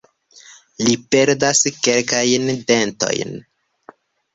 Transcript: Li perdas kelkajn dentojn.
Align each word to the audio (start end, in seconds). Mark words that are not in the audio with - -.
Li 0.87 0.95
perdas 1.17 1.63
kelkajn 1.77 2.51
dentojn. 2.73 3.41